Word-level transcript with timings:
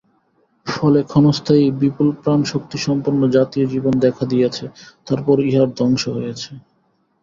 ফলে 0.67 0.99
ক্ষণস্থায়ী 1.03 1.65
বিপুলপ্রাণশক্তিসম্পন্ন 1.79 3.21
জাতীয়-জীবন 3.29 3.93
দেখা 3.99 4.23
দিয়াছে, 4.25 4.65
তারপর 5.07 5.35
উহার 5.41 5.69
ধ্বংস 5.75 6.03
হইয়াছে। 6.09 6.51